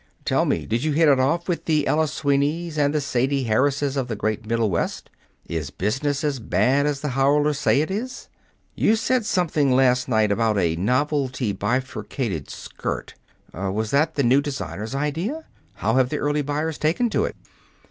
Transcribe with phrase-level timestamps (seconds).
[0.25, 3.95] "Tell me, did you hit it off with the Ella Sweeneys and the Sadie Harrises
[3.95, 5.11] of the great Middle West?
[5.45, 8.27] Is business as bad as the howlers say it is?
[8.73, 13.13] You said something last night about a novelty bifurcated skirt.
[13.53, 15.45] Was that the new designer's idea?
[15.75, 17.35] How have the early buyers taken to it?"